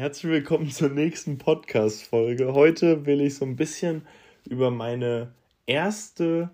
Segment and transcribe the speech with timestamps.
[0.00, 2.54] Herzlich willkommen zur nächsten Podcast-Folge.
[2.54, 4.00] Heute will ich so ein bisschen
[4.48, 5.34] über meine
[5.66, 6.48] erste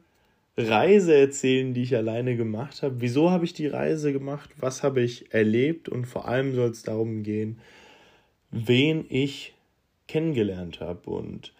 [0.56, 3.00] Reise erzählen, die ich alleine gemacht habe.
[3.00, 4.50] Wieso habe ich die Reise gemacht?
[4.58, 5.88] Was habe ich erlebt?
[5.88, 7.60] Und vor allem soll es darum gehen,
[8.50, 9.54] wen ich
[10.08, 11.08] kennengelernt habe.
[11.08, 11.52] Und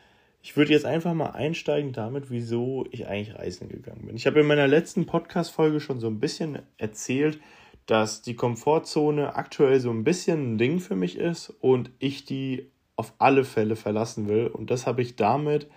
[0.43, 4.17] ich würde jetzt einfach mal einsteigen damit, wieso ich eigentlich reisen gegangen bin.
[4.17, 7.39] Ich habe in meiner letzten Podcast-Folge schon so ein bisschen erzählt,
[7.87, 12.71] dass die Komfortzone aktuell so ein bisschen ein Ding für mich ist und ich die
[12.97, 14.49] auf alle Fälle verlassen will.
[14.49, 15.69] Und das habe ich damit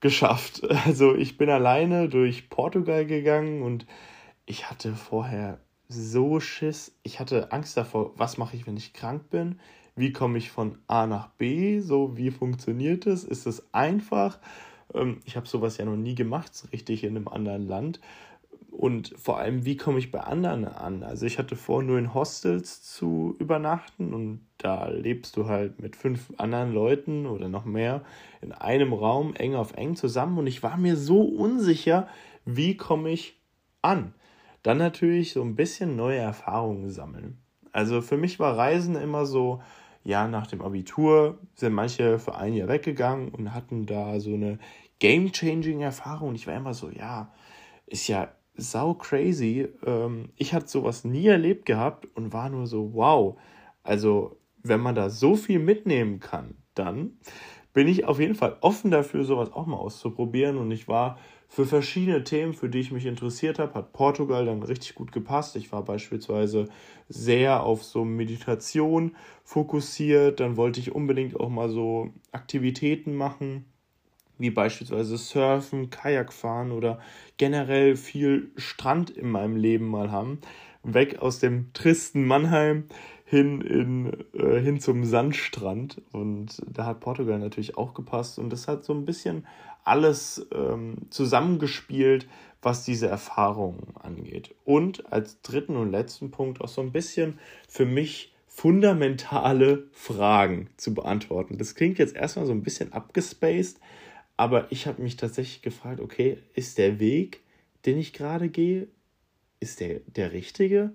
[0.00, 0.62] geschafft.
[0.84, 3.86] Also ich bin alleine durch Portugal gegangen und
[4.44, 6.94] ich hatte vorher so Schiss.
[7.02, 9.60] Ich hatte Angst davor, was mache ich, wenn ich krank bin?
[9.94, 11.80] Wie komme ich von A nach B?
[11.80, 13.24] So, wie funktioniert es?
[13.24, 14.38] Ist es einfach?
[14.94, 18.00] Ähm, ich habe sowas ja noch nie gemacht, richtig in einem anderen Land.
[18.82, 21.04] Und vor allem, wie komme ich bei anderen an?
[21.04, 25.94] Also ich hatte vor, nur in Hostels zu übernachten und da lebst du halt mit
[25.94, 28.02] fünf anderen Leuten oder noch mehr
[28.40, 32.08] in einem Raum eng auf eng zusammen und ich war mir so unsicher,
[32.44, 33.40] wie komme ich
[33.82, 34.14] an?
[34.64, 37.38] Dann natürlich so ein bisschen neue Erfahrungen sammeln.
[37.70, 39.62] Also für mich war Reisen immer so,
[40.02, 44.58] ja, nach dem Abitur sind manche für ein Jahr weggegangen und hatten da so eine
[44.98, 46.34] game-changing Erfahrung.
[46.34, 47.32] Ich war immer so, ja,
[47.86, 49.68] ist ja sau crazy.
[49.86, 53.38] Ähm, ich hatte sowas nie erlebt gehabt und war nur so, wow.
[53.82, 57.18] Also, wenn man da so viel mitnehmen kann, dann
[57.72, 60.58] bin ich auf jeden Fall offen dafür, sowas auch mal auszuprobieren.
[60.58, 64.62] Und ich war für verschiedene Themen, für die ich mich interessiert habe, hat Portugal dann
[64.62, 65.56] richtig gut gepasst.
[65.56, 66.68] Ich war beispielsweise
[67.08, 70.40] sehr auf so Meditation fokussiert.
[70.40, 73.71] Dann wollte ich unbedingt auch mal so Aktivitäten machen
[74.42, 76.98] wie beispielsweise Surfen, Kajakfahren oder
[77.36, 80.40] generell viel Strand in meinem Leben mal haben.
[80.82, 82.84] Weg aus dem tristen Mannheim
[83.24, 86.02] hin, in, äh, hin zum Sandstrand.
[86.10, 88.38] Und da hat Portugal natürlich auch gepasst.
[88.38, 89.46] Und das hat so ein bisschen
[89.84, 92.26] alles ähm, zusammengespielt,
[92.62, 94.54] was diese Erfahrungen angeht.
[94.64, 97.38] Und als dritten und letzten Punkt auch so ein bisschen
[97.68, 101.56] für mich fundamentale Fragen zu beantworten.
[101.56, 103.80] Das klingt jetzt erstmal so ein bisschen abgespaced,
[104.42, 107.44] aber ich habe mich tatsächlich gefragt, okay, ist der Weg,
[107.86, 108.88] den ich gerade gehe,
[109.60, 110.94] ist der der richtige?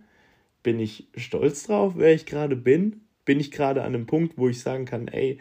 [0.64, 3.04] Bin ich stolz drauf, wer ich gerade bin?
[3.24, 5.40] Bin ich gerade an einem Punkt, wo ich sagen kann, ey,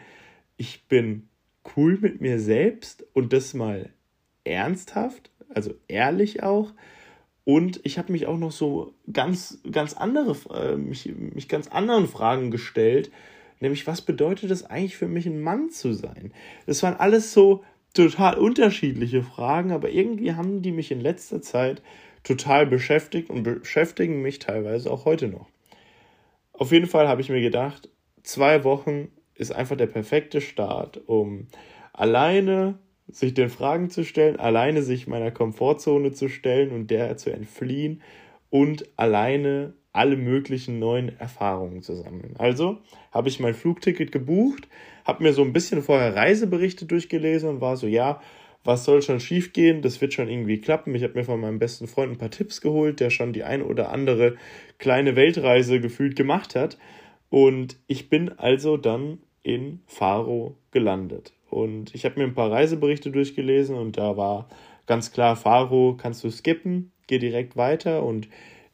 [0.55, 1.27] ich bin
[1.75, 3.89] cool mit mir selbst und das mal
[4.45, 6.71] ernsthaft, also ehrlich auch.
[7.43, 12.07] Und ich habe mich auch noch so ganz, ganz andere, äh, mich, mich ganz anderen
[12.07, 13.11] Fragen gestellt,
[13.59, 16.31] nämlich was bedeutet es eigentlich für mich, ein Mann zu sein?
[16.67, 21.81] Das waren alles so total unterschiedliche Fragen, aber irgendwie haben die mich in letzter Zeit
[22.23, 25.47] total beschäftigt und beschäftigen mich teilweise auch heute noch.
[26.53, 27.89] Auf jeden Fall habe ich mir gedacht,
[28.23, 31.47] zwei Wochen ist einfach der perfekte Start, um
[31.93, 37.31] alleine sich den Fragen zu stellen, alleine sich meiner Komfortzone zu stellen und der zu
[37.31, 38.01] entfliehen
[38.49, 42.35] und alleine alle möglichen neuen Erfahrungen zu sammeln.
[42.37, 42.77] Also
[43.11, 44.67] habe ich mein Flugticket gebucht,
[45.05, 48.21] habe mir so ein bisschen vorher Reiseberichte durchgelesen und war so, ja,
[48.63, 49.81] was soll schon schiefgehen?
[49.81, 50.93] Das wird schon irgendwie klappen.
[50.93, 53.61] Ich habe mir von meinem besten Freund ein paar Tipps geholt, der schon die ein
[53.61, 54.35] oder andere
[54.77, 56.77] kleine Weltreise gefühlt gemacht hat.
[57.29, 61.33] Und ich bin also dann in Faro gelandet.
[61.49, 64.49] Und ich habe mir ein paar Reiseberichte durchgelesen und da war
[64.85, 68.27] ganz klar, Faro kannst du skippen, geh direkt weiter und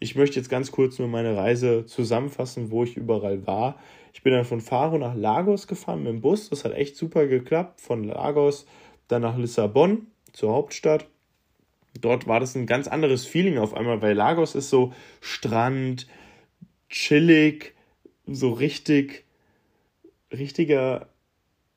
[0.04, 3.80] ich möchte jetzt ganz kurz nur meine Reise zusammenfassen, wo ich überall war.
[4.12, 6.50] Ich bin dann von Faro nach Lagos gefahren mit dem Bus.
[6.50, 7.80] Das hat echt super geklappt.
[7.80, 8.66] Von Lagos
[9.08, 11.08] dann nach Lissabon, zur Hauptstadt.
[12.02, 14.92] Dort war das ein ganz anderes Feeling auf einmal, weil Lagos ist so
[15.22, 16.08] Strand,
[16.90, 17.74] chillig,
[18.26, 19.24] so richtig,
[20.34, 21.08] richtiger,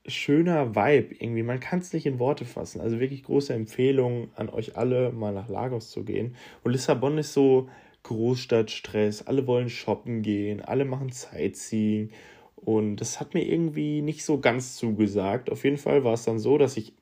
[0.04, 1.44] schöner Vibe irgendwie.
[1.44, 2.80] Man kann es nicht in Worte fassen.
[2.80, 6.34] Also wirklich große Empfehlung an euch alle, mal nach Lagos zu gehen.
[6.64, 7.68] Und Lissabon ist so
[8.06, 12.10] Großstadtstress, alle wollen shoppen gehen, alle machen Sightseeing
[12.54, 15.50] und das hat mir irgendwie nicht so ganz zugesagt.
[15.50, 16.94] Auf jeden Fall war es dann so, dass ich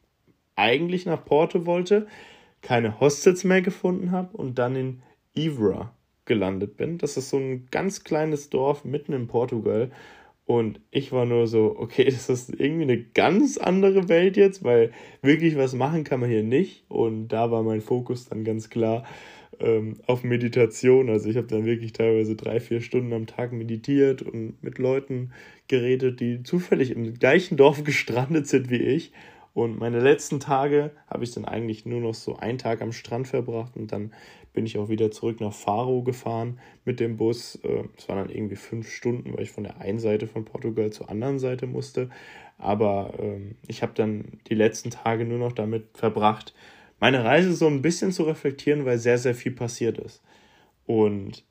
[0.57, 2.07] eigentlich nach Porto wollte,
[2.63, 5.03] keine Hostels mehr gefunden habe und dann in
[5.35, 5.95] Ivra
[6.25, 6.97] gelandet bin.
[6.97, 9.91] Das ist so ein ganz kleines Dorf mitten in Portugal.
[10.47, 14.93] Und ich war nur so, okay, das ist irgendwie eine ganz andere Welt jetzt, weil
[15.21, 16.85] wirklich was machen kann man hier nicht.
[16.89, 19.05] Und da war mein Fokus dann ganz klar
[19.61, 21.09] ähm, auf Meditation.
[21.09, 25.33] Also ich habe dann wirklich teilweise drei, vier Stunden am Tag meditiert und mit Leuten
[25.69, 29.13] geredet, die zufällig im gleichen Dorf gestrandet sind wie ich.
[29.55, 33.29] Und meine letzten Tage habe ich dann eigentlich nur noch so einen Tag am Strand
[33.29, 34.13] verbracht und dann
[34.53, 37.57] bin ich auch wieder zurück nach Faro gefahren mit dem Bus.
[37.63, 40.91] Äh, es waren dann irgendwie fünf Stunden, weil ich von der einen Seite von Portugal
[40.91, 42.11] zur anderen Seite musste.
[42.59, 46.55] Aber ähm, ich habe dann die letzten Tage nur noch damit verbracht,
[47.05, 50.23] meine Reise so ein bisschen zu reflektieren, weil sehr, sehr viel passiert ist.
[50.87, 51.45] Und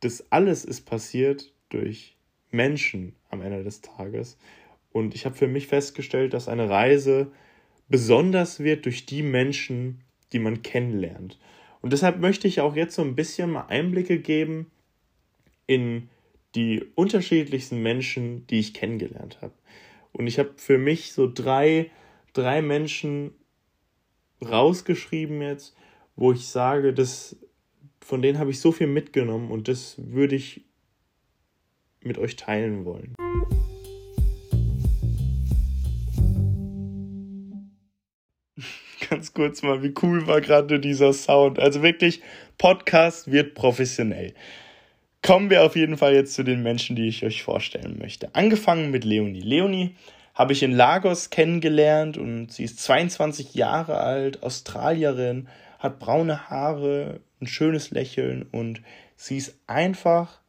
[0.00, 2.16] das alles ist passiert durch
[2.50, 4.36] Menschen am Ende des Tages.
[4.90, 7.30] Und ich habe für mich festgestellt, dass eine Reise
[7.88, 10.00] besonders wird durch die Menschen,
[10.32, 11.38] die man kennenlernt.
[11.80, 14.72] Und deshalb möchte ich auch jetzt so ein bisschen mal Einblicke geben
[15.68, 16.08] in
[16.56, 19.54] die unterschiedlichsten Menschen, die ich kennengelernt habe.
[20.10, 21.92] Und ich habe für mich so drei,
[22.32, 23.34] drei Menschen
[24.44, 25.76] rausgeschrieben jetzt,
[26.16, 27.36] wo ich sage, dass,
[28.00, 30.62] von denen habe ich so viel mitgenommen und das würde ich
[32.02, 33.14] mit euch teilen wollen.
[39.08, 41.58] Ganz kurz mal, wie cool war gerade dieser Sound.
[41.58, 42.22] Also wirklich,
[42.58, 44.34] Podcast wird professionell.
[45.22, 48.34] Kommen wir auf jeden Fall jetzt zu den Menschen, die ich euch vorstellen möchte.
[48.34, 49.40] Angefangen mit Leonie.
[49.40, 49.94] Leonie
[50.40, 55.48] habe ich in Lagos kennengelernt und sie ist 22 Jahre alt, Australierin,
[55.78, 58.80] hat braune Haare, ein schönes Lächeln und
[59.16, 60.40] sie ist einfach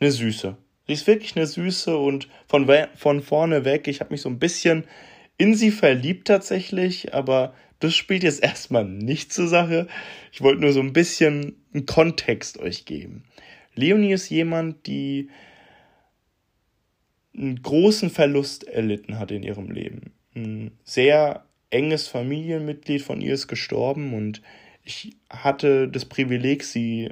[0.00, 0.56] eine Süße.
[0.86, 4.38] Sie ist wirklich eine Süße und von, von vorne weg, ich habe mich so ein
[4.38, 4.84] bisschen
[5.36, 9.88] in sie verliebt tatsächlich, aber das spielt jetzt erstmal nicht zur Sache.
[10.32, 13.24] Ich wollte nur so ein bisschen einen Kontext euch geben.
[13.74, 15.28] Leonie ist jemand, die
[17.38, 20.12] einen großen Verlust erlitten hat in ihrem Leben.
[20.34, 24.42] Ein sehr enges Familienmitglied von ihr ist gestorben und
[24.84, 27.10] ich hatte das Privileg, sie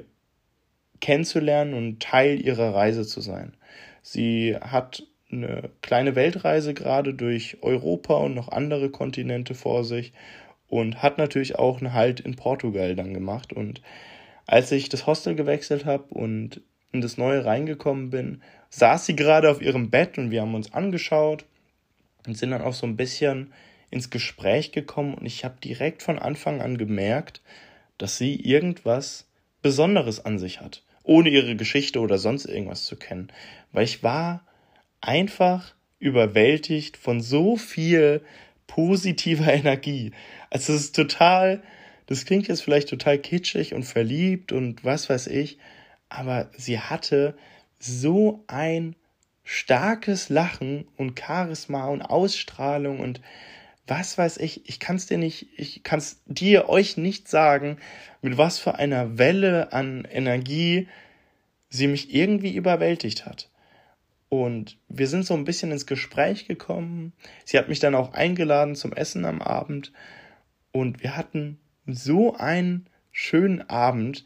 [0.99, 3.55] kennenzulernen und Teil ihrer Reise zu sein.
[4.01, 10.13] Sie hat eine kleine Weltreise gerade durch Europa und noch andere Kontinente vor sich
[10.67, 13.53] und hat natürlich auch einen Halt in Portugal dann gemacht.
[13.53, 13.81] Und
[14.45, 19.49] als ich das Hostel gewechselt habe und in das neue reingekommen bin, saß sie gerade
[19.49, 21.45] auf ihrem Bett und wir haben uns angeschaut
[22.25, 23.53] und sind dann auch so ein bisschen
[23.89, 27.41] ins Gespräch gekommen und ich habe direkt von Anfang an gemerkt,
[27.97, 29.27] dass sie irgendwas
[29.61, 33.29] Besonderes an sich hat, ohne ihre Geschichte oder sonst irgendwas zu kennen,
[33.71, 34.45] weil ich war
[35.01, 38.21] einfach überwältigt von so viel
[38.67, 40.11] positiver Energie.
[40.49, 41.63] Also es ist total,
[42.05, 45.57] das klingt jetzt vielleicht total kitschig und verliebt und was weiß ich,
[46.09, 47.37] aber sie hatte
[47.79, 48.95] so ein
[49.43, 53.21] starkes Lachen und Charisma und Ausstrahlung und
[53.87, 57.77] was weiß ich, ich kann es dir nicht, ich kann es dir euch nicht sagen,
[58.21, 60.89] mit was für einer Welle an Energie
[61.69, 63.49] sie mich irgendwie überwältigt hat.
[64.29, 67.13] Und wir sind so ein bisschen ins Gespräch gekommen.
[67.45, 69.93] Sie hat mich dann auch eingeladen zum Essen am Abend.
[70.73, 74.25] Und wir hatten so einen schönen Abend,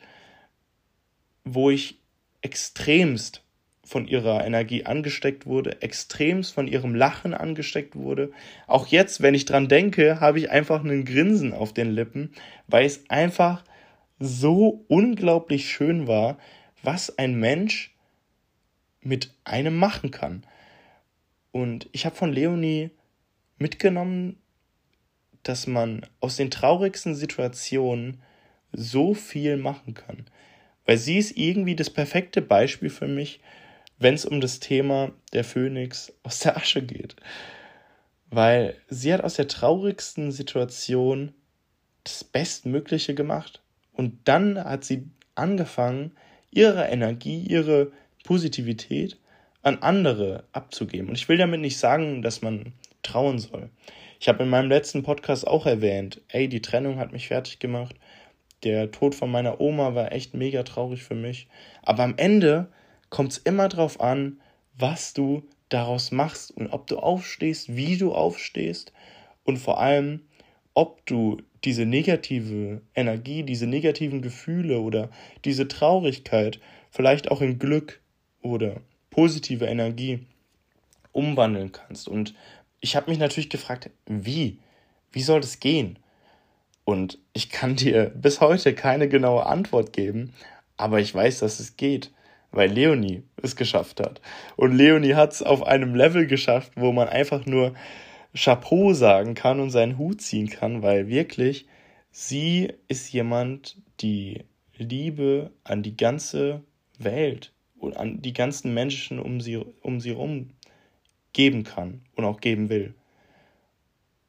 [1.44, 2.00] wo ich
[2.42, 3.41] extremst
[3.92, 8.32] von ihrer Energie angesteckt wurde, extremst von ihrem Lachen angesteckt wurde.
[8.66, 12.32] Auch jetzt, wenn ich dran denke, habe ich einfach einen Grinsen auf den Lippen,
[12.68, 13.66] weil es einfach
[14.18, 16.38] so unglaublich schön war,
[16.82, 17.94] was ein Mensch
[19.02, 20.46] mit einem machen kann.
[21.52, 22.92] Und ich habe von Leonie
[23.58, 24.38] mitgenommen,
[25.44, 28.22] dass man aus den traurigsten Situationen
[28.72, 30.28] so viel machen kann.
[30.86, 33.42] Weil sie ist irgendwie das perfekte Beispiel für mich,
[34.02, 37.16] wenn es um das Thema der Phönix aus der Asche geht.
[38.30, 41.34] Weil sie hat aus der traurigsten Situation
[42.04, 43.62] das Bestmögliche gemacht.
[43.94, 46.14] Und dann hat sie angefangen,
[46.50, 47.92] ihre Energie, ihre
[48.24, 49.18] Positivität
[49.62, 51.10] an andere abzugeben.
[51.10, 53.70] Und ich will damit nicht sagen, dass man trauen soll.
[54.20, 57.96] Ich habe in meinem letzten Podcast auch erwähnt, ey, die Trennung hat mich fertig gemacht.
[58.64, 61.48] Der Tod von meiner Oma war echt mega traurig für mich.
[61.84, 62.68] Aber am Ende
[63.12, 64.42] kommt es immer darauf an,
[64.76, 68.92] was du daraus machst und ob du aufstehst, wie du aufstehst
[69.44, 70.22] und vor allem,
[70.74, 75.10] ob du diese negative Energie, diese negativen Gefühle oder
[75.46, 78.02] diese Traurigkeit vielleicht auch in Glück
[78.42, 78.78] oder
[79.12, 80.26] positive Energie
[81.12, 82.08] umwandeln kannst.
[82.08, 82.34] Und
[82.80, 84.58] ich habe mich natürlich gefragt, wie?
[85.12, 86.00] Wie soll das gehen?
[86.86, 90.34] Und ich kann dir bis heute keine genaue Antwort geben,
[90.78, 92.12] aber ich weiß, dass es geht,
[92.52, 94.22] weil Leonie es geschafft hat.
[94.56, 97.74] Und Leonie hat es auf einem Level geschafft, wo man einfach nur
[98.36, 101.68] Chapeau sagen kann und seinen Hut ziehen kann, weil wirklich
[102.12, 104.44] sie ist jemand, die
[104.78, 106.62] Liebe an die ganze
[106.98, 110.52] Welt und an die ganzen Menschen um sie, um sie rum
[111.34, 112.94] geben kann und auch geben will.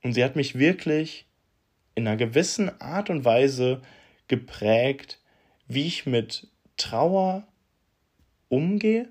[0.02, 1.26] Und sie hat mich wirklich
[1.94, 3.82] in einer gewissen Art und Weise
[4.28, 5.20] geprägt,
[5.68, 7.46] wie ich mit Trauer
[8.52, 9.08] umgehe.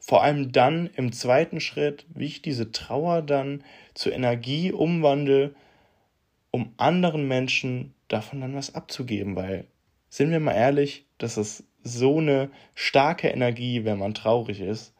[0.00, 3.64] Vor allem dann im zweiten Schritt, wie ich diese Trauer dann
[3.94, 5.54] zur Energie umwandle,
[6.50, 9.66] um anderen Menschen davon dann was abzugeben, weil,
[10.10, 14.92] sind wir mal ehrlich, das ist so eine starke Energie, wenn man traurig ist,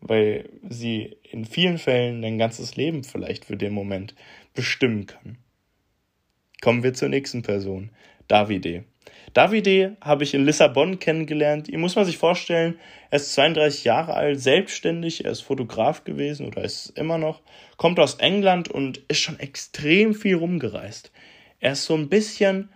[0.00, 4.14] weil sie in vielen Fällen dein ganzes Leben vielleicht für den Moment
[4.54, 5.38] bestimmen kann.
[6.60, 7.90] Kommen wir zur nächsten Person,
[8.26, 8.84] Davide.
[9.34, 11.68] Davide habe ich in Lissabon kennengelernt.
[11.68, 12.78] Ihr muss man sich vorstellen,
[13.10, 17.42] er ist 32 Jahre alt, selbstständig, er ist Fotograf gewesen oder ist immer noch,
[17.76, 21.12] kommt aus England und ist schon extrem viel rumgereist.
[21.60, 22.70] Er ist so ein bisschen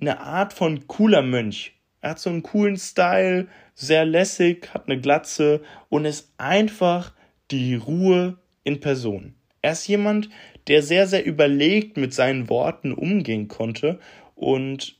[0.00, 1.74] eine Art von cooler Mönch.
[2.00, 7.12] Er hat so einen coolen Style, sehr lässig, hat eine Glatze und ist einfach
[7.50, 9.34] die Ruhe in Person.
[9.62, 10.28] Er ist jemand,
[10.68, 13.98] der sehr, sehr überlegt mit seinen Worten umgehen konnte
[14.34, 14.97] und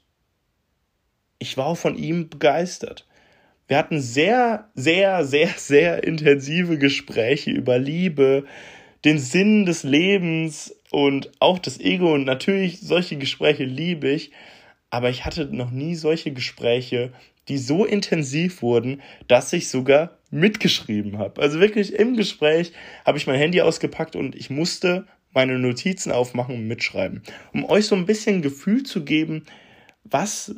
[1.38, 3.06] ich war auch von ihm begeistert.
[3.66, 8.44] Wir hatten sehr, sehr, sehr, sehr intensive Gespräche über Liebe,
[9.04, 12.14] den Sinn des Lebens und auch das Ego.
[12.14, 14.32] Und natürlich, solche Gespräche liebe ich.
[14.90, 17.12] Aber ich hatte noch nie solche Gespräche,
[17.48, 21.40] die so intensiv wurden, dass ich sogar mitgeschrieben habe.
[21.40, 22.72] Also wirklich im Gespräch
[23.04, 27.22] habe ich mein Handy ausgepackt und ich musste meine Notizen aufmachen und mitschreiben.
[27.52, 29.44] Um euch so ein bisschen Gefühl zu geben,
[30.04, 30.54] was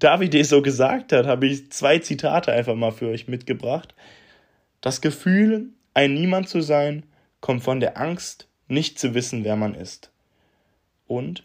[0.00, 3.94] Davide so gesagt hat, habe ich zwei Zitate einfach mal für euch mitgebracht.
[4.80, 7.04] Das Gefühl, ein Niemand zu sein,
[7.40, 10.10] kommt von der Angst, nicht zu wissen, wer man ist.
[11.06, 11.44] Und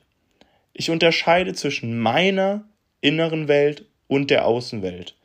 [0.73, 2.63] ich unterscheide zwischen meiner
[3.01, 5.15] inneren Welt und der Außenwelt.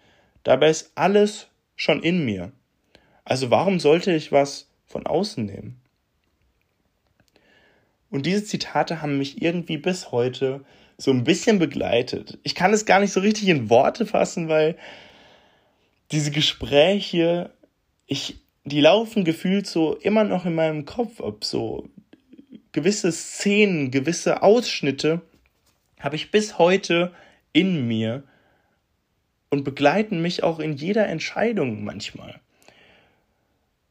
[0.42, 2.52] Dabei ist alles schon in mir.
[3.24, 5.80] Also warum sollte ich was von außen nehmen?
[8.10, 10.64] Und diese Zitate haben mich irgendwie bis heute
[11.00, 12.38] so ein bisschen begleitet.
[12.42, 14.76] Ich kann es gar nicht so richtig in Worte fassen, weil
[16.12, 17.50] diese Gespräche,
[18.06, 21.88] ich, die laufen gefühlt so immer noch in meinem Kopf ab, so
[22.72, 25.22] gewisse Szenen, gewisse Ausschnitte
[25.98, 27.12] habe ich bis heute
[27.54, 28.22] in mir
[29.48, 32.40] und begleiten mich auch in jeder Entscheidung manchmal.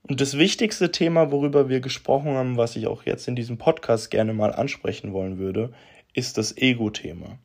[0.03, 4.11] Und das wichtigste Thema, worüber wir gesprochen haben, was ich auch jetzt in diesem Podcast
[4.11, 5.73] gerne mal ansprechen wollen würde,
[6.19, 7.39] ist das Ego-Thema.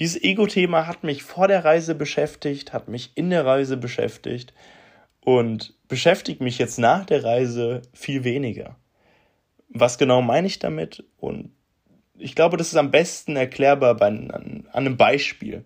[0.00, 4.54] Dieses Ego-Thema hat mich vor der Reise beschäftigt, hat mich in der Reise beschäftigt
[5.20, 8.76] und beschäftigt mich jetzt nach der Reise viel weniger.
[9.68, 11.04] Was genau meine ich damit?
[11.18, 11.52] Und
[12.16, 15.64] ich glaube, das ist am besten erklärbar bei, an, an einem Beispiel.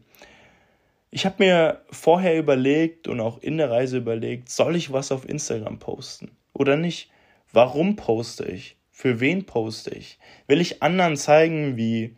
[1.10, 5.28] Ich habe mir vorher überlegt und auch in der Reise überlegt, soll ich was auf
[5.28, 7.10] Instagram posten oder nicht?
[7.52, 8.76] Warum poste ich?
[8.96, 10.20] Für wen poste ich?
[10.46, 12.14] Will ich anderen zeigen, wie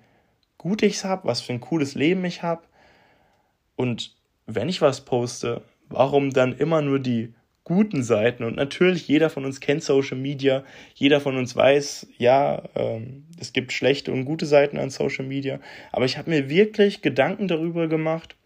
[0.58, 2.64] gut ich es habe, was für ein cooles Leben ich habe?
[3.76, 4.14] Und
[4.44, 7.32] wenn ich was poste, warum dann immer nur die
[7.64, 8.44] guten Seiten?
[8.44, 10.64] Und natürlich, jeder von uns kennt Social Media,
[10.94, 15.60] jeder von uns weiß, ja, ähm, es gibt schlechte und gute Seiten an Social Media.
[15.92, 18.36] Aber ich habe mir wirklich Gedanken darüber gemacht,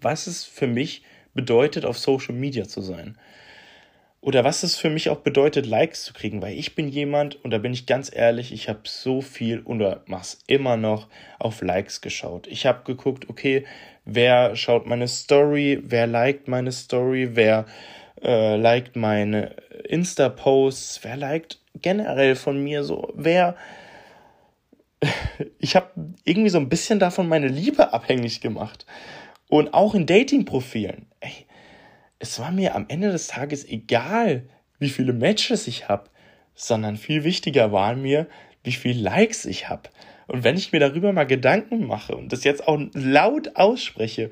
[0.00, 1.02] was es für mich
[1.34, 3.18] bedeutet, auf Social Media zu sein
[4.24, 7.50] oder was es für mich auch bedeutet, Likes zu kriegen, weil ich bin jemand, und
[7.50, 12.00] da bin ich ganz ehrlich, ich habe so viel oder mach's immer noch auf Likes
[12.00, 12.46] geschaut.
[12.46, 13.66] Ich habe geguckt, okay,
[14.06, 17.66] wer schaut meine Story, wer liked meine Story, wer
[18.22, 19.56] äh, liked meine
[19.90, 23.56] Insta-Posts, wer liked generell von mir so, wer
[25.58, 25.90] ich habe
[26.24, 28.86] irgendwie so ein bisschen davon meine Liebe abhängig gemacht.
[29.48, 31.08] Und auch in Dating-Profilen.
[31.20, 31.46] Ey,
[32.18, 36.10] es war mir am Ende des Tages egal, wie viele Matches ich habe,
[36.54, 38.28] sondern viel wichtiger waren mir,
[38.62, 39.90] wie viele Likes ich habe.
[40.26, 44.30] Und wenn ich mir darüber mal Gedanken mache und das jetzt auch laut ausspreche,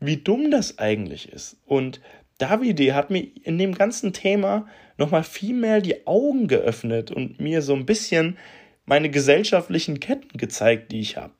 [0.00, 1.58] wie dumm das eigentlich ist.
[1.66, 2.00] Und
[2.38, 7.62] Davide hat mir in dem ganzen Thema nochmal viel mehr die Augen geöffnet und mir
[7.62, 8.38] so ein bisschen
[8.86, 11.34] meine gesellschaftlichen Ketten gezeigt, die ich habe.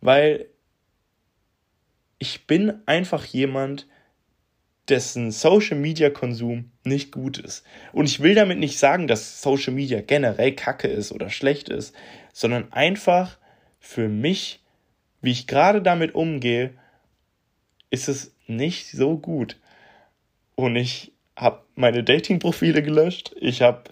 [0.00, 0.46] Weil
[2.18, 3.86] ich bin einfach jemand,
[4.88, 7.64] dessen Social Media Konsum nicht gut ist.
[7.92, 11.94] Und ich will damit nicht sagen, dass Social Media generell kacke ist oder schlecht ist,
[12.32, 13.38] sondern einfach
[13.80, 14.60] für mich,
[15.20, 16.74] wie ich gerade damit umgehe,
[17.90, 19.56] ist es nicht so gut.
[20.54, 23.34] Und ich habe meine Dating-Profile gelöscht.
[23.40, 23.84] Ich habe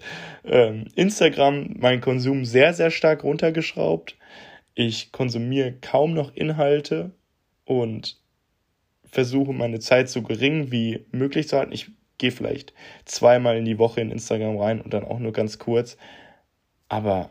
[0.43, 4.17] ähm, Instagram meinen Konsum sehr, sehr stark runtergeschraubt.
[4.73, 7.11] Ich konsumiere kaum noch Inhalte
[7.65, 8.17] und
[9.15, 11.71] versuche meine Zeit so gering wie möglich zu halten.
[11.71, 12.73] Ich gehe vielleicht
[13.05, 15.95] zweimal in die Woche in Instagram rein und dann auch nur ganz kurz.
[16.89, 17.29] Aber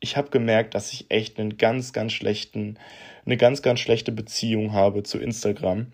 [0.00, 2.78] ich habe gemerkt, dass ich echt einen ganz, ganz schlechten,
[3.24, 5.92] eine ganz, ganz schlechte Beziehung habe zu Instagram.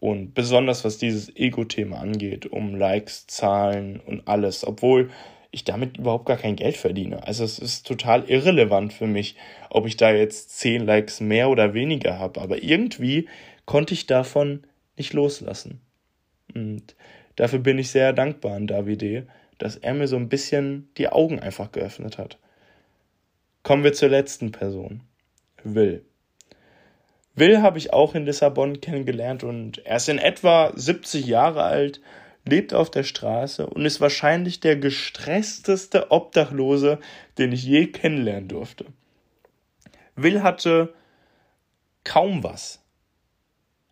[0.00, 5.08] Und besonders was dieses Ego-Thema angeht, um Likes, Zahlen und alles, obwohl
[5.50, 7.26] ich damit überhaupt gar kein Geld verdiene.
[7.26, 9.36] Also es ist total irrelevant für mich,
[9.70, 12.42] ob ich da jetzt 10 Likes mehr oder weniger habe.
[12.42, 13.28] Aber irgendwie
[13.66, 14.66] konnte ich davon
[14.96, 15.80] nicht loslassen.
[16.54, 16.94] Und
[17.36, 19.26] dafür bin ich sehr dankbar an Davide,
[19.58, 22.38] dass er mir so ein bisschen die Augen einfach geöffnet hat.
[23.62, 25.02] Kommen wir zur letzten Person.
[25.62, 26.04] Will.
[27.34, 32.00] Will habe ich auch in Lissabon kennengelernt und er ist in etwa 70 Jahre alt,
[32.44, 36.98] lebt auf der Straße und ist wahrscheinlich der gestressteste Obdachlose,
[37.38, 38.86] den ich je kennenlernen durfte.
[40.16, 40.92] Will hatte
[42.04, 42.81] kaum was.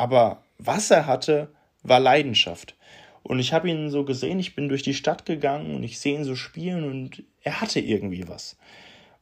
[0.01, 1.51] Aber was er hatte,
[1.83, 2.75] war Leidenschaft.
[3.23, 6.17] Und ich habe ihn so gesehen, ich bin durch die Stadt gegangen und ich sehe
[6.17, 8.57] ihn so spielen und er hatte irgendwie was.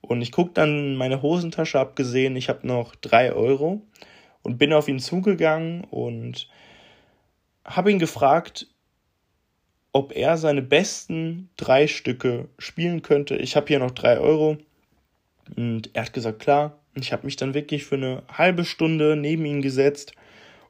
[0.01, 3.83] Und ich gucke dann in meine Hosentasche, hab gesehen, ich habe noch drei Euro
[4.45, 6.49] und bin auf ihn zugegangen und
[7.65, 8.69] habe ihn gefragt,
[9.91, 13.35] ob er seine besten drei Stücke spielen könnte.
[13.35, 14.59] Ich habe hier noch drei Euro.
[15.57, 16.79] Und er hat gesagt, klar.
[16.95, 20.13] Und ich habe mich dann wirklich für eine halbe Stunde neben ihn gesetzt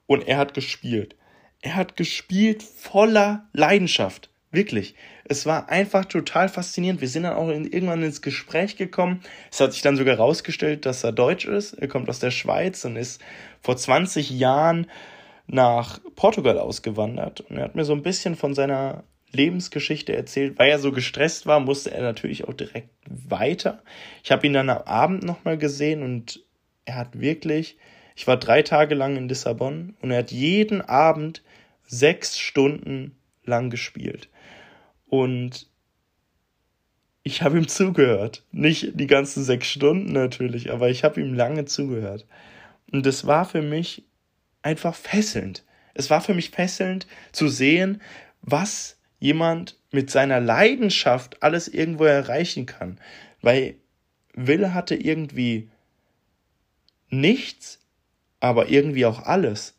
[0.08, 1.14] und er hat gespielt.
[1.60, 4.30] Er hat gespielt voller Leidenschaft.
[4.50, 4.94] Wirklich.
[5.24, 7.02] Es war einfach total faszinierend.
[7.02, 9.20] Wir sind dann auch in, irgendwann ins Gespräch gekommen.
[9.52, 11.74] Es hat sich dann sogar herausgestellt, dass er Deutsch ist.
[11.74, 13.20] Er kommt aus der Schweiz und ist
[13.60, 14.86] vor 20 Jahren
[15.46, 17.42] nach Portugal ausgewandert.
[17.42, 20.58] Und er hat mir so ein bisschen von seiner Lebensgeschichte erzählt.
[20.58, 23.82] Weil er so gestresst war, musste er natürlich auch direkt weiter.
[24.24, 26.42] Ich habe ihn dann am Abend nochmal gesehen und
[26.86, 27.76] er hat wirklich,
[28.18, 31.44] ich war drei Tage lang in Lissabon und er hat jeden Abend
[31.86, 34.28] sechs Stunden lang gespielt.
[35.06, 35.68] Und
[37.22, 38.42] ich habe ihm zugehört.
[38.50, 42.26] Nicht die ganzen sechs Stunden natürlich, aber ich habe ihm lange zugehört.
[42.90, 44.02] Und es war für mich
[44.62, 45.64] einfach fesselnd.
[45.94, 48.02] Es war für mich fesselnd zu sehen,
[48.42, 52.98] was jemand mit seiner Leidenschaft alles irgendwo erreichen kann.
[53.42, 53.76] Weil
[54.34, 55.70] Will hatte irgendwie
[57.10, 57.77] nichts,
[58.40, 59.74] aber irgendwie auch alles.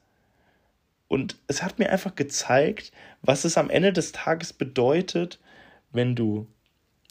[1.07, 2.91] Und es hat mir einfach gezeigt,
[3.21, 5.39] was es am Ende des Tages bedeutet,
[5.91, 6.47] wenn du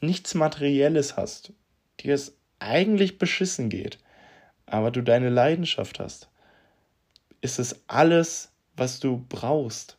[0.01, 1.53] nichts Materielles hast,
[2.01, 3.99] dir es eigentlich beschissen geht,
[4.67, 6.29] aber du deine Leidenschaft hast,
[7.41, 9.99] ist es alles, was du brauchst.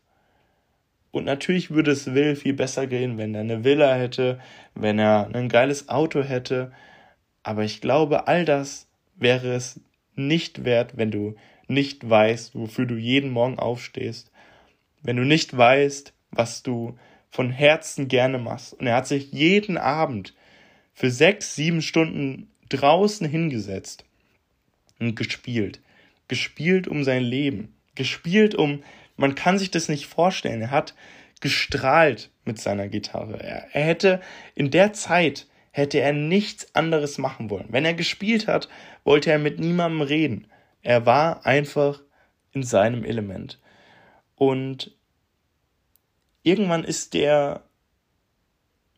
[1.12, 4.40] Und natürlich würde es Will viel besser gehen, wenn er eine Villa hätte,
[4.76, 6.72] wenn er ein geiles Auto hätte.
[7.42, 9.80] Aber ich glaube, all das wäre es
[10.20, 11.36] nicht wert, wenn du
[11.68, 14.32] nicht weißt, wofür du jeden Morgen aufstehst,
[15.02, 16.98] wenn du nicht weißt, was du
[17.30, 18.74] von Herzen gerne machst.
[18.74, 20.34] Und er hat sich jeden Abend
[20.94, 24.06] für sechs, sieben Stunden draußen hingesetzt
[25.00, 25.80] und gespielt.
[26.28, 27.76] Gespielt um sein Leben.
[27.96, 28.84] Gespielt um,
[29.16, 30.62] man kann sich das nicht vorstellen.
[30.62, 30.96] Er hat
[31.40, 33.42] gestrahlt mit seiner Gitarre.
[33.42, 34.22] Er, er hätte
[34.56, 37.68] in der Zeit hätte er nichts anderes machen wollen.
[37.70, 38.70] Wenn er gespielt hat,
[39.10, 40.48] wollte er mit niemandem reden.
[40.84, 42.00] Er war einfach
[42.52, 43.60] in seinem Element.
[44.36, 44.96] Und
[46.44, 47.64] irgendwann ist der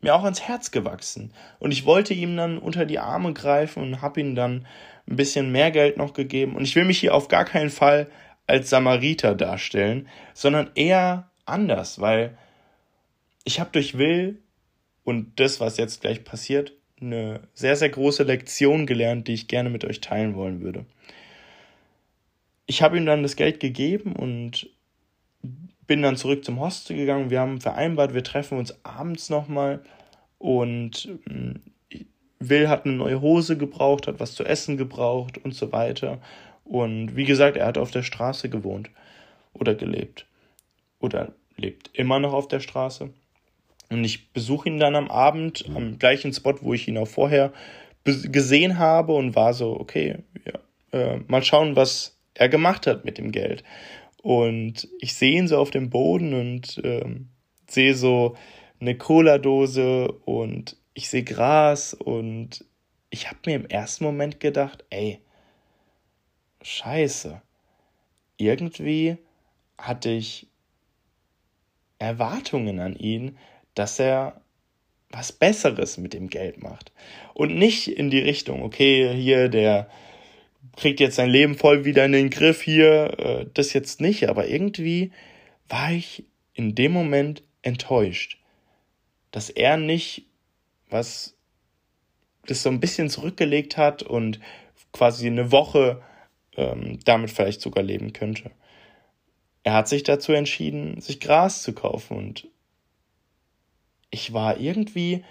[0.02, 1.32] mir auch ans Herz gewachsen.
[1.60, 4.66] Und ich wollte ihm dann unter die Arme greifen und habe ihm dann
[5.08, 6.56] ein bisschen mehr Geld noch gegeben.
[6.56, 8.10] Und ich will mich hier auf gar keinen Fall
[8.46, 12.36] als Samariter darstellen, sondern eher anders, weil
[13.44, 14.42] ich habe durch Will
[15.04, 19.70] und das, was jetzt gleich passiert, eine sehr, sehr große Lektion gelernt, die ich gerne
[19.70, 20.86] mit euch teilen wollen würde
[22.66, 24.70] ich habe ihm dann das Geld gegeben und
[25.86, 27.30] bin dann zurück zum Hostel gegangen.
[27.30, 29.82] Wir haben vereinbart, wir treffen uns abends nochmal
[30.38, 31.56] und mm,
[32.38, 36.18] Will hat eine neue Hose gebraucht, hat was zu essen gebraucht und so weiter.
[36.64, 38.90] Und wie gesagt, er hat auf der Straße gewohnt
[39.52, 40.26] oder gelebt
[40.98, 43.10] oder lebt immer noch auf der Straße.
[43.92, 47.52] Und ich besuche ihn dann am Abend am gleichen Spot, wo ich ihn auch vorher
[48.04, 53.18] gesehen habe und war so, okay, ja, äh, mal schauen, was er gemacht hat mit
[53.18, 53.62] dem Geld.
[54.22, 57.28] Und ich sehe ihn so auf dem Boden und ähm,
[57.68, 58.36] sehe so
[58.80, 62.64] eine Cola-Dose und ich sehe Gras und
[63.10, 65.20] ich habe mir im ersten Moment gedacht, ey,
[66.62, 67.42] scheiße.
[68.36, 69.18] Irgendwie
[69.78, 70.48] hatte ich
[71.98, 73.36] Erwartungen an ihn,
[73.74, 74.40] dass er
[75.10, 76.92] was Besseres mit dem Geld macht.
[77.34, 79.88] Und nicht in die Richtung, okay, hier der
[80.76, 84.48] kriegt jetzt sein Leben voll wieder in den Griff hier, äh, das jetzt nicht, aber
[84.48, 85.12] irgendwie
[85.68, 88.38] war ich in dem Moment enttäuscht,
[89.30, 90.26] dass er nicht
[90.92, 91.34] was
[92.46, 94.38] das so ein bisschen zurückgelegt hat und
[94.92, 96.02] quasi eine Woche
[96.56, 98.50] ähm, damit vielleicht sogar leben könnte.
[99.64, 102.48] Er hat sich dazu entschieden, sich Gras zu kaufen und
[104.12, 105.24] ich war irgendwie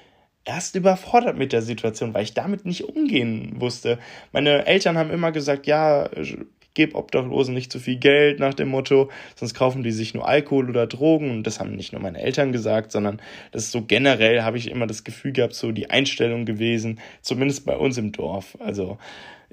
[0.43, 3.99] erst überfordert mit der Situation, weil ich damit nicht umgehen wusste.
[4.33, 6.09] Meine Eltern haben immer gesagt, ja,
[6.73, 10.69] gib Obdachlosen nicht zu viel Geld nach dem Motto, sonst kaufen die sich nur Alkohol
[10.69, 11.29] oder Drogen.
[11.29, 14.69] Und das haben nicht nur meine Eltern gesagt, sondern das ist so generell, habe ich
[14.69, 18.57] immer das Gefühl gehabt, so die Einstellung gewesen, zumindest bei uns im Dorf.
[18.59, 18.97] Also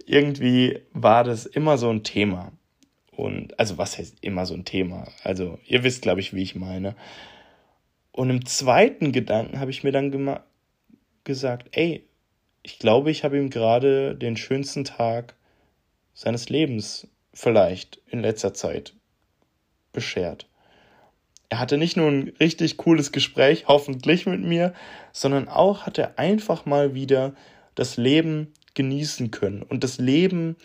[0.07, 2.53] irgendwie war das immer so ein Thema.
[3.11, 5.09] Und, also was heißt immer so ein Thema?
[5.25, 6.95] Also ihr wisst, glaube ich, wie ich meine.
[8.19, 10.41] Und im zweiten Gedanken habe ich mir dann
[11.23, 12.05] gesagt, ey,
[12.65, 15.37] ich glaube, ich habe ihm gerade den schönsten Tag
[16.15, 18.95] seines Lebens vielleicht in letzter Zeit
[19.93, 20.49] beschert.
[21.49, 24.75] Er hatte nicht nur ein richtig cooles Gespräch, hoffentlich mit mir,
[25.13, 27.37] sondern auch hat er einfach mal wieder
[27.77, 30.57] das Leben genießen können und das Leben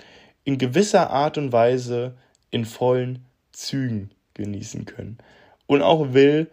[0.43, 2.17] in gewisser Art und Weise
[2.49, 5.19] in vollen Zügen genießen können.
[5.67, 6.49] Und auch Will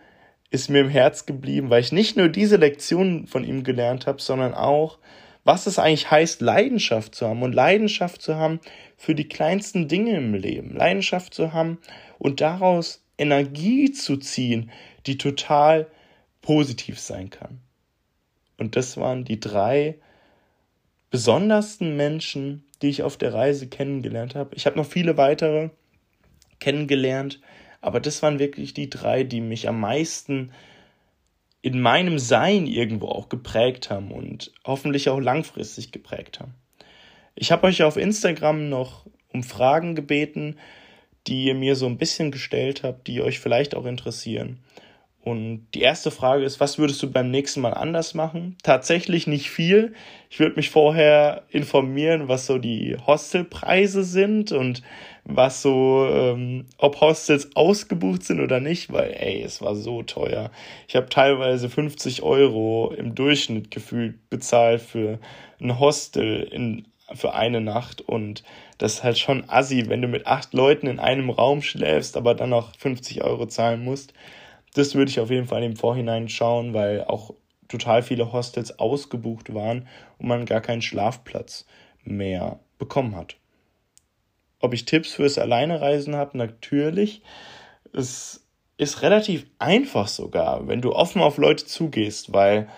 [0.50, 4.20] ist mir im Herz geblieben, weil ich nicht nur diese Lektion von ihm gelernt habe,
[4.20, 4.98] sondern auch,
[5.44, 8.60] was es eigentlich heißt, Leidenschaft zu haben und Leidenschaft zu haben
[8.96, 11.78] für die kleinsten Dinge im Leben, Leidenschaft zu haben
[12.18, 14.70] und daraus Energie zu ziehen,
[15.06, 15.86] die total
[16.42, 17.60] positiv sein kann.
[18.58, 19.96] Und das waren die drei
[21.10, 24.54] besondersten Menschen, die ich auf der Reise kennengelernt habe.
[24.54, 25.70] Ich habe noch viele weitere
[26.58, 27.40] kennengelernt,
[27.81, 30.53] aber das waren wirklich die drei, die mich am meisten
[31.62, 36.55] in meinem Sein irgendwo auch geprägt haben und hoffentlich auch langfristig geprägt haben.
[37.35, 40.57] Ich habe euch auf Instagram noch um Fragen gebeten,
[41.27, 44.59] die ihr mir so ein bisschen gestellt habt, die euch vielleicht auch interessieren.
[45.22, 48.56] Und die erste Frage ist, was würdest du beim nächsten Mal anders machen?
[48.62, 49.92] Tatsächlich nicht viel.
[50.30, 54.83] Ich würde mich vorher informieren, was so die Hostelpreise sind und
[55.24, 60.50] was so, ähm, ob Hostels ausgebucht sind oder nicht, weil, ey, es war so teuer.
[60.88, 65.18] Ich habe teilweise 50 Euro im Durchschnitt gefühlt bezahlt für
[65.61, 68.42] ein Hostel in, für eine Nacht und
[68.78, 72.35] das ist halt schon assi, wenn du mit acht Leuten in einem Raum schläfst, aber
[72.35, 74.14] dann noch 50 Euro zahlen musst.
[74.74, 77.35] Das würde ich auf jeden Fall im Vorhinein schauen, weil auch
[77.68, 79.87] total viele Hostels ausgebucht waren
[80.18, 81.66] und man gar keinen Schlafplatz
[82.04, 83.37] mehr bekommen hat.
[84.61, 86.37] Ob ich Tipps fürs Alleinereisen habe?
[86.37, 87.22] Natürlich.
[87.92, 92.68] Es ist relativ einfach sogar, wenn du offen auf Leute zugehst, weil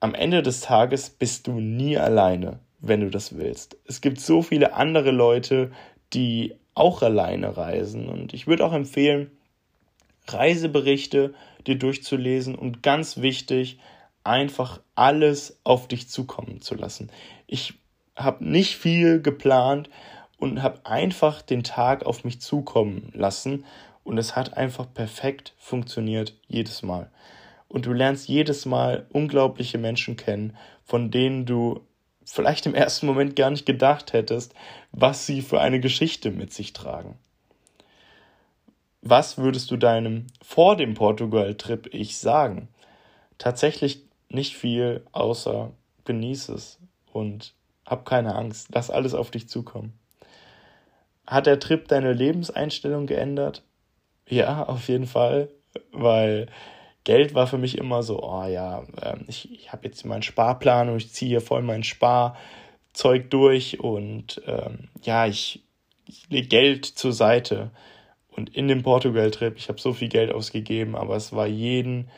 [0.00, 3.76] am Ende des Tages bist du nie alleine, wenn du das willst.
[3.86, 5.72] Es gibt so viele andere Leute,
[6.12, 9.30] die auch alleine reisen und ich würde auch empfehlen,
[10.28, 11.34] Reiseberichte
[11.66, 13.78] dir durchzulesen und ganz wichtig,
[14.24, 17.10] einfach alles auf dich zukommen zu lassen.
[17.46, 17.74] Ich
[18.16, 19.88] habe nicht viel geplant,
[20.38, 23.64] und habe einfach den Tag auf mich zukommen lassen
[24.04, 27.10] und es hat einfach perfekt funktioniert jedes Mal.
[27.68, 31.80] Und du lernst jedes Mal unglaubliche Menschen kennen, von denen du
[32.24, 34.54] vielleicht im ersten Moment gar nicht gedacht hättest,
[34.92, 37.18] was sie für eine Geschichte mit sich tragen.
[39.08, 42.66] Was würdest du deinem vor dem Portugal-Trip ich sagen?
[43.38, 45.70] Tatsächlich nicht viel, außer
[46.04, 46.80] genieße es
[47.12, 47.54] und
[47.86, 49.96] hab keine Angst, lass alles auf dich zukommen.
[51.24, 53.62] Hat der Trip deine Lebenseinstellung geändert?
[54.28, 55.50] Ja, auf jeden Fall,
[55.92, 56.48] weil
[57.04, 60.88] Geld war für mich immer so, oh ja, ähm, ich, ich habe jetzt meinen Sparplan
[60.88, 65.62] und ich ziehe hier voll mein Sparzeug durch und ähm, ja, ich,
[66.08, 67.70] ich lege Geld zur Seite.
[68.36, 72.10] Und in dem Portugal-Trip, ich habe so viel Geld ausgegeben, aber es war jeden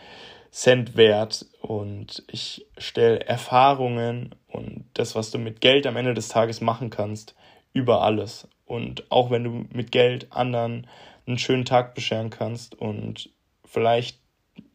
[0.51, 6.29] Cent wert und ich stelle Erfahrungen und das, was du mit Geld am Ende des
[6.29, 7.35] Tages machen kannst,
[7.73, 8.49] über alles.
[8.67, 10.87] Und auch wenn du mit Geld anderen
[11.27, 13.31] einen schönen Tag bescheren kannst und
[13.65, 14.19] vielleicht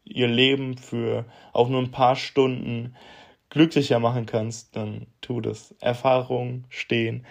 [0.04, 2.96] ihr Leben für auch nur ein paar Stunden
[3.50, 5.74] glücklicher machen kannst, dann tu das.
[5.80, 7.26] Erfahrungen stehen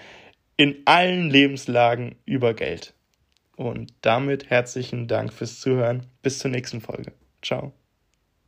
[0.57, 2.93] in allen Lebenslagen über Geld.
[3.55, 6.07] Und damit herzlichen Dank fürs Zuhören.
[6.21, 7.13] Bis zur nächsten Folge.
[7.41, 7.73] Ciao.